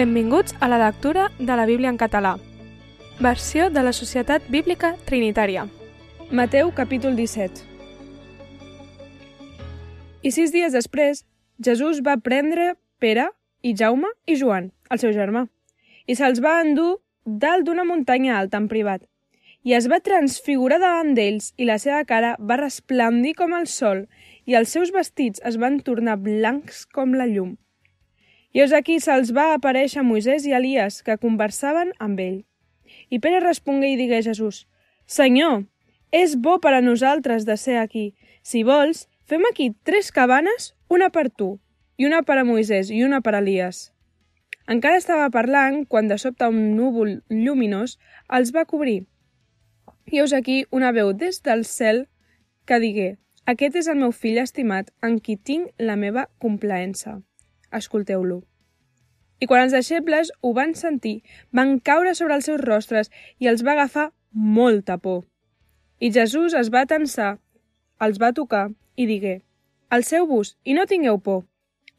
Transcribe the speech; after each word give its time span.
Benvinguts 0.00 0.54
a 0.60 0.68
la 0.68 0.78
lectura 0.78 1.30
de 1.38 1.56
la 1.56 1.66
Bíblia 1.66 1.90
en 1.90 1.98
català. 1.98 2.38
Versió 3.20 3.66
de 3.68 3.82
la 3.84 3.92
Societat 3.92 4.46
Bíblica 4.48 4.94
Trinitària. 5.04 5.66
Mateu 6.30 6.70
capítol 6.72 7.18
17. 7.18 7.60
I 10.24 10.32
sis 10.32 10.56
dies 10.56 10.72
després, 10.72 11.26
Jesús 11.60 12.00
va 12.00 12.16
prendre 12.16 12.70
Pere 12.96 13.28
i 13.60 13.74
Jaume 13.76 14.08
i 14.24 14.40
Joan, 14.40 14.72
el 14.88 15.04
seu 15.04 15.12
germà, 15.12 15.44
i 16.08 16.16
se'ls 16.16 16.40
va 16.40 16.56
endur 16.64 17.02
dalt 17.26 17.68
d'una 17.68 17.84
muntanya 17.84 18.38
alta 18.40 18.56
en 18.56 18.72
privat. 18.72 19.04
I 19.68 19.76
es 19.76 19.92
va 19.92 20.00
transfigurar 20.00 20.80
davant 20.80 21.12
d'ells 21.12 21.52
i 21.60 21.68
la 21.68 21.76
seva 21.76 22.06
cara 22.08 22.38
va 22.40 22.62
resplendir 22.64 23.36
com 23.36 23.52
el 23.52 23.68
sol 23.68 24.06
i 24.48 24.56
els 24.56 24.72
seus 24.72 24.96
vestits 24.96 25.44
es 25.44 25.60
van 25.60 25.82
tornar 25.84 26.22
blancs 26.24 26.86
com 26.88 27.12
la 27.12 27.28
llum. 27.28 27.58
I 28.52 28.64
és 28.64 28.72
aquí 28.74 28.98
se'ls 28.98 29.30
va 29.30 29.52
aparèixer 29.54 30.02
Moisès 30.02 30.46
i 30.48 30.54
Elias, 30.56 31.02
que 31.06 31.18
conversaven 31.22 31.92
amb 32.02 32.18
ell. 32.18 32.40
I 33.14 33.20
Pere 33.22 33.38
respongué 33.44 33.92
i 33.92 33.98
digué 34.00 34.18
a 34.18 34.26
Jesús, 34.26 34.64
Senyor, 35.06 35.64
és 36.10 36.34
bo 36.34 36.58
per 36.58 36.72
a 36.74 36.82
nosaltres 36.82 37.46
de 37.46 37.56
ser 37.56 37.78
aquí. 37.78 38.14
Si 38.42 38.64
vols, 38.66 39.06
fem 39.30 39.46
aquí 39.46 39.70
tres 39.86 40.10
cabanes, 40.10 40.74
una 40.88 41.10
per 41.14 41.28
tu, 41.30 41.60
i 41.96 42.06
una 42.10 42.24
per 42.26 42.40
a 42.40 42.44
Moisès 42.44 42.90
i 42.90 43.04
una 43.06 43.22
per 43.22 43.36
a 43.36 43.42
Elias. 43.44 43.92
Encara 44.70 44.98
estava 44.98 45.30
parlant 45.30 45.84
quan 45.86 46.10
de 46.10 46.18
sobte 46.18 46.50
un 46.50 46.74
núvol 46.74 47.20
lluminós 47.30 47.98
els 48.28 48.54
va 48.54 48.66
cobrir. 48.66 49.04
I 50.10 50.22
heus 50.22 50.34
aquí 50.34 50.64
una 50.70 50.90
veu 50.90 51.12
des 51.14 51.42
del 51.46 51.64
cel 51.64 52.06
que 52.66 52.82
digué 52.82 53.10
Aquest 53.50 53.76
és 53.80 53.88
el 53.88 53.98
meu 53.98 54.12
fill 54.12 54.38
estimat 54.38 54.90
en 55.02 55.18
qui 55.18 55.34
tinc 55.36 55.70
la 55.78 55.96
meva 55.96 56.28
complaença 56.38 57.18
escolteu-lo. 57.72 58.40
I 59.40 59.48
quan 59.48 59.64
els 59.64 59.72
deixebles 59.72 60.32
ho 60.42 60.52
van 60.56 60.74
sentir, 60.76 61.20
van 61.50 61.78
caure 61.80 62.14
sobre 62.14 62.36
els 62.36 62.48
seus 62.50 62.60
rostres 62.60 63.10
i 63.38 63.48
els 63.48 63.64
va 63.64 63.72
agafar 63.72 64.10
molta 64.32 64.98
por. 64.98 65.24
I 66.00 66.12
Jesús 66.12 66.54
es 66.54 66.68
va 66.72 66.86
tensar, 66.86 67.38
els 68.00 68.20
va 68.20 68.34
tocar 68.36 68.68
i 68.96 69.06
digué, 69.08 69.40
Alceu-vos 69.90 70.54
i 70.62 70.74
no 70.76 70.86
tingueu 70.86 71.18
por. 71.18 71.46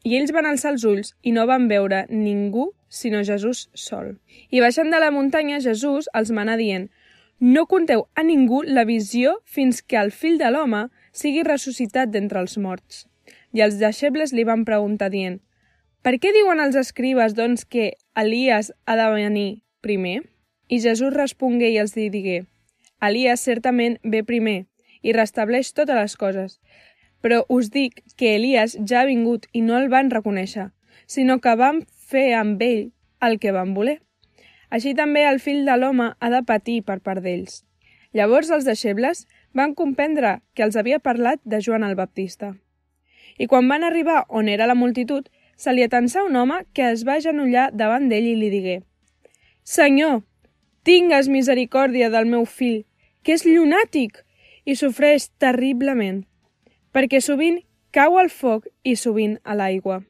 I 0.02 0.16
ells 0.16 0.32
van 0.34 0.46
alçar 0.48 0.72
els 0.72 0.84
ulls 0.88 1.12
i 1.22 1.32
no 1.36 1.44
van 1.46 1.68
veure 1.68 2.06
ningú 2.08 2.70
sinó 2.88 3.20
Jesús 3.24 3.68
sol. 3.74 4.16
I 4.50 4.62
baixant 4.64 4.90
de 4.90 5.00
la 5.02 5.10
muntanya, 5.12 5.60
Jesús 5.60 6.08
els 6.14 6.32
manà 6.32 6.56
dient, 6.56 6.88
No 7.38 7.66
conteu 7.66 8.06
a 8.14 8.22
ningú 8.22 8.62
la 8.62 8.84
visió 8.86 9.38
fins 9.44 9.82
que 9.82 9.98
el 9.98 10.12
fill 10.14 10.38
de 10.38 10.50
l'home 10.54 10.84
sigui 11.12 11.42
ressuscitat 11.42 12.12
d'entre 12.14 12.38
els 12.40 12.56
morts. 12.56 13.06
I 13.52 13.64
els 13.66 13.80
deixebles 13.80 14.32
li 14.32 14.44
van 14.48 14.64
preguntar 14.64 15.10
dient, 15.10 15.40
per 16.02 16.18
què 16.18 16.32
diuen 16.34 16.60
els 16.60 16.76
escribes, 16.76 17.34
doncs, 17.34 17.64
que 17.64 17.94
Elias 18.16 18.72
ha 18.86 18.96
de 18.98 19.10
venir 19.14 19.62
primer? 19.80 20.22
I 20.68 20.80
Jesús 20.80 21.14
respongué 21.14 21.70
i 21.70 21.78
els 21.78 21.94
digué, 21.94 22.44
Elias 23.02 23.40
certament 23.42 23.96
ve 24.04 24.22
primer 24.22 24.66
i 25.02 25.12
restableix 25.16 25.72
totes 25.74 25.98
les 25.98 26.14
coses. 26.16 26.60
Però 27.22 27.42
us 27.50 27.70
dic 27.74 28.00
que 28.16 28.36
Elias 28.36 28.76
ja 28.78 29.00
ha 29.00 29.08
vingut 29.08 29.48
i 29.52 29.62
no 29.66 29.74
el 29.78 29.88
van 29.90 30.10
reconèixer, 30.10 30.68
sinó 31.06 31.40
que 31.42 31.56
van 31.58 31.82
fer 32.12 32.32
amb 32.38 32.62
ell 32.62 32.92
el 33.26 33.38
que 33.42 33.54
van 33.54 33.74
voler. 33.74 33.98
Així 34.70 34.94
també 34.94 35.26
el 35.26 35.42
fill 35.42 35.66
de 35.66 35.76
l'home 35.76 36.12
ha 36.18 36.30
de 36.30 36.42
patir 36.46 36.80
per 36.86 37.00
part 37.00 37.22
d'ells. 37.26 37.64
Llavors 38.14 38.50
els 38.54 38.68
deixebles 38.68 39.26
van 39.52 39.74
comprendre 39.74 40.38
que 40.54 40.62
els 40.62 40.78
havia 40.78 41.02
parlat 41.02 41.42
de 41.44 41.60
Joan 41.60 41.84
el 41.84 41.98
Baptista. 41.98 42.54
I 43.38 43.48
quan 43.50 43.68
van 43.68 43.82
arribar 43.82 44.24
on 44.28 44.48
era 44.48 44.68
la 44.70 44.78
multitud, 44.78 45.26
se 45.62 45.72
li 45.72 45.84
atensà 45.86 46.24
un 46.26 46.36
home 46.36 46.58
que 46.74 46.88
es 46.90 47.06
va 47.06 47.20
genollar 47.22 47.70
davant 47.72 48.08
d'ell 48.10 48.26
i 48.26 48.36
li 48.38 48.50
digué 48.50 48.76
«Senyor, 49.62 50.22
tingues 50.82 51.28
misericòrdia 51.30 52.10
del 52.10 52.26
meu 52.26 52.44
fill, 52.44 52.82
que 53.22 53.36
és 53.36 53.44
llunàtic 53.46 54.24
i 54.66 54.74
sofreix 54.78 55.28
terriblement, 55.42 56.24
perquè 56.90 57.20
sovint 57.22 57.60
cau 57.94 58.18
al 58.18 58.30
foc 58.30 58.66
i 58.82 58.96
sovint 58.98 59.38
a 59.44 59.54
l'aigua. 59.54 60.00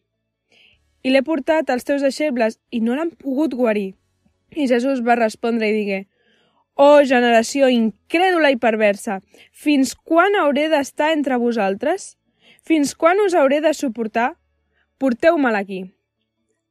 I 1.02 1.12
l'he 1.12 1.22
portat 1.26 1.68
als 1.70 1.84
teus 1.84 2.00
deixebles 2.00 2.58
i 2.70 2.80
no 2.80 2.96
l'han 2.96 3.12
pogut 3.18 3.52
guarir. 3.58 3.92
I 4.56 4.68
Jesús 4.70 5.02
va 5.04 5.18
respondre 5.18 5.68
i 5.68 5.76
digué, 5.76 6.00
Oh, 6.74 7.04
generació 7.04 7.68
incrèdula 7.68 8.48
i 8.54 8.56
perversa, 8.56 9.18
fins 9.52 9.92
quan 9.92 10.38
hauré 10.40 10.70
d'estar 10.72 11.10
entre 11.12 11.36
vosaltres? 11.36 12.14
Fins 12.64 12.94
quan 12.96 13.20
us 13.20 13.34
hauré 13.36 13.60
de 13.60 13.74
suportar? 13.76 14.30
Porteu-me'l 15.02 15.58
aquí. 15.58 15.80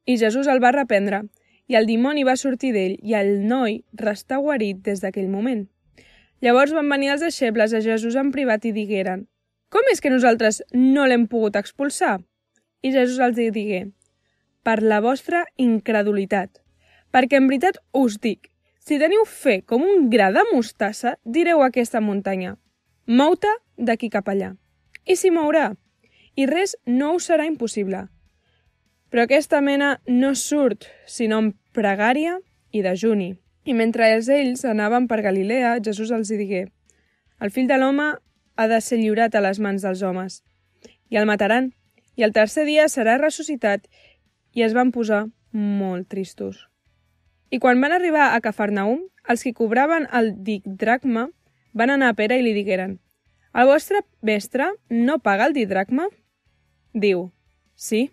I 0.08 0.16
Jesús 0.16 0.48
el 0.48 0.62
va 0.64 0.72
reprendre, 0.72 1.26
i 1.68 1.76
el 1.76 1.84
dimoni 1.86 2.24
va 2.24 2.38
sortir 2.40 2.72
d'ell, 2.72 2.94
i 3.04 3.12
el 3.18 3.42
noi 3.48 3.82
restà 4.00 4.38
guarit 4.40 4.80
des 4.86 5.02
d'aquell 5.04 5.28
moment. 5.28 5.66
Llavors 6.40 6.72
van 6.72 6.88
venir 6.88 7.12
els 7.12 7.22
deixebles 7.22 7.74
a 7.76 7.82
Jesús 7.84 8.16
en 8.16 8.32
privat 8.32 8.64
i 8.64 8.72
digueren, 8.72 9.26
com 9.72 9.88
és 9.92 10.00
que 10.04 10.10
nosaltres 10.12 10.62
no 10.72 11.04
l'hem 11.06 11.28
pogut 11.28 11.58
expulsar? 11.60 12.16
I 12.82 12.92
Jesús 12.92 13.20
els 13.24 13.36
digué, 13.36 13.84
per 14.64 14.80
la 14.82 15.02
vostra 15.04 15.44
incredulitat. 15.56 16.62
Perquè 17.12 17.36
en 17.36 17.46
veritat 17.48 17.78
us 17.92 18.16
dic, 18.20 18.48
si 18.80 18.98
teniu 18.98 19.22
fe 19.28 19.60
com 19.62 19.84
un 19.84 20.08
gra 20.10 20.32
de 20.32 20.42
mostassa, 20.50 21.14
direu 21.24 21.62
a 21.62 21.68
aquesta 21.70 22.00
muntanya, 22.00 22.56
mou-te 23.06 23.52
d'aquí 23.76 24.10
cap 24.10 24.28
allà. 24.32 24.54
I 25.04 25.16
s'hi 25.20 25.30
mourà. 25.30 25.70
I 26.36 26.48
res 26.48 26.74
no 26.86 27.12
us 27.18 27.28
serà 27.28 27.46
impossible. 27.46 28.06
Però 29.12 29.26
aquesta 29.26 29.60
mena 29.60 29.98
no 30.08 30.30
surt, 30.32 30.86
sinó 31.04 31.42
en 31.42 31.50
pregària 31.76 32.38
i 32.72 32.80
dejuni. 32.80 33.34
I 33.68 33.74
mentre 33.76 34.06
ells 34.08 34.64
anaven 34.64 35.04
per 35.06 35.20
Galilea, 35.20 35.74
Jesús 35.84 36.10
els 36.16 36.30
digué 36.32 36.62
El 37.38 37.50
fill 37.52 37.68
de 37.68 37.76
l'home 37.76 38.06
ha 38.56 38.66
de 38.68 38.78
ser 38.80 38.96
lliurat 39.02 39.34
a 39.34 39.42
les 39.44 39.60
mans 39.60 39.84
dels 39.84 40.00
homes, 40.00 40.40
i 41.12 41.20
el 41.20 41.28
mataran, 41.28 41.74
i 42.16 42.24
el 42.24 42.32
tercer 42.32 42.64
dia 42.64 42.88
serà 42.88 43.18
ressuscitat, 43.20 43.84
i 44.56 44.64
es 44.64 44.72
van 44.72 44.94
posar 44.96 45.26
molt 45.52 46.08
tristos. 46.08 46.68
I 47.50 47.60
quan 47.60 47.84
van 47.84 47.92
arribar 47.92 48.30
a 48.32 48.40
Cafarnaum, 48.40 49.04
els 49.28 49.44
que 49.44 49.52
cobraven 49.52 50.08
el 50.08 50.32
didracma 50.40 51.28
van 51.76 51.92
anar 51.92 52.08
a 52.08 52.16
Pere 52.16 52.40
i 52.40 52.46
li 52.46 52.56
digueren 52.56 52.96
«El 53.52 53.68
vostre 53.68 54.00
mestre 54.22 54.72
no 54.88 55.18
paga 55.20 55.44
el 55.44 55.52
didracma?» 55.52 56.08
Diu 56.96 57.28
«Sí». 57.76 58.08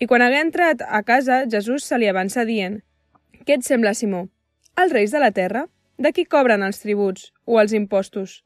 I 0.00 0.06
quan 0.08 0.22
hagué 0.24 0.38
entrat 0.40 0.80
a 0.80 1.02
casa, 1.04 1.42
Jesús 1.52 1.84
se 1.84 1.98
li 2.00 2.06
avança 2.08 2.46
dient 2.48 2.78
«Què 3.44 3.58
et 3.58 3.66
sembla, 3.66 3.92
Simó? 3.92 4.22
Els 4.80 4.94
reis 4.96 5.12
de 5.12 5.20
la 5.20 5.28
terra? 5.36 5.66
De 6.00 6.12
qui 6.16 6.24
cobren 6.24 6.64
els 6.64 6.80
tributs 6.80 7.26
o 7.44 7.60
els 7.60 7.74
impostos? 7.76 8.38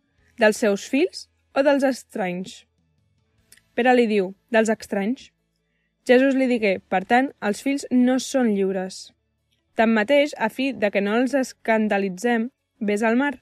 Dels 0.42 0.58
seus 0.58 0.88
fills 0.90 1.28
o 1.54 1.62
dels 1.62 1.86
estranys?» 1.86 2.64
Pere 3.78 3.94
li 3.94 4.08
diu 4.10 4.32
«Dels 4.50 4.74
estranys». 4.74 5.30
Jesús 6.10 6.34
li 6.34 6.50
digué, 6.50 6.80
per 6.90 7.04
tant, 7.06 7.30
els 7.38 7.62
fills 7.62 7.86
no 7.94 8.18
són 8.18 8.50
lliures. 8.58 9.14
Tanmateix, 9.78 10.34
a 10.34 10.50
fi 10.50 10.72
de 10.74 10.90
que 10.90 11.06
no 11.06 11.14
els 11.22 11.38
escandalitzem, 11.38 12.50
vés 12.82 13.06
al 13.06 13.14
mar, 13.16 13.34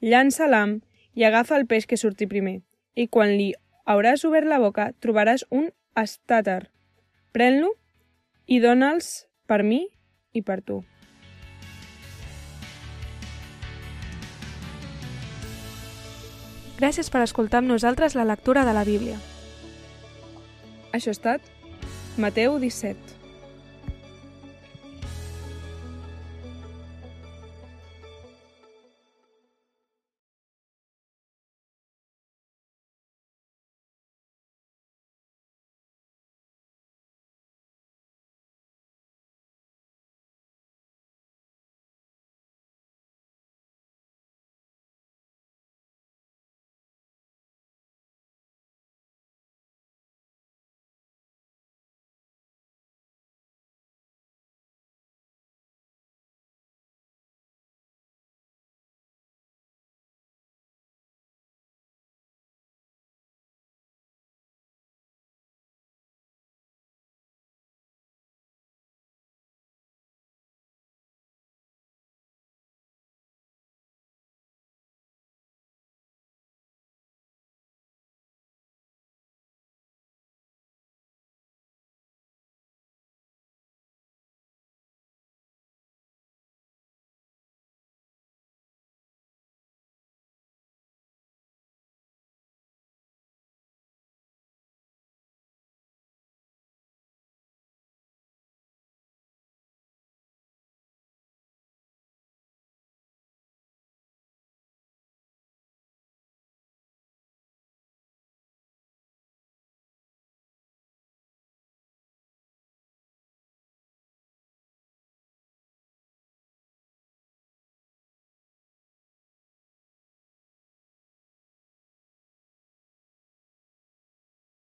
llança 0.00 0.46
l'am 0.46 0.78
i 1.18 1.26
agafa 1.26 1.58
el 1.58 1.66
peix 1.66 1.90
que 1.90 1.98
surti 1.98 2.30
primer, 2.30 2.60
i 2.94 3.10
quan 3.10 3.34
li 3.34 3.52
hauràs 3.90 4.24
obert 4.24 4.46
la 4.46 4.62
boca 4.62 4.92
trobaràs 5.02 5.44
un 5.50 5.72
estàter 5.98 6.70
Pren-lo 7.30 7.74
i 8.50 8.58
dona'ls 8.58 9.10
per 9.46 9.62
mi 9.62 9.84
i 10.34 10.42
per 10.42 10.60
tu. 10.66 10.80
Gràcies 16.80 17.10
per 17.12 17.20
escoltar 17.22 17.60
amb 17.60 17.68
nosaltres 17.68 18.16
la 18.16 18.24
lectura 18.24 18.64
de 18.64 18.72
la 18.72 18.86
Bíblia. 18.88 19.18
Això 20.96 21.12
ha 21.12 21.18
estat 21.18 21.50
Mateu 22.16 22.56
17. 22.58 23.09